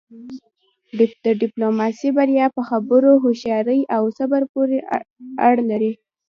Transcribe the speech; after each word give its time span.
د 0.97 0.99
ډیپلوماسی 1.41 2.09
بریا 2.17 2.45
په 2.55 2.61
خبرو، 2.69 3.11
هوښیارۍ 3.23 3.81
او 3.95 4.03
صبر 4.17 4.41
پورې 4.53 4.77
اړه 5.47 5.63
لری. 5.71 5.91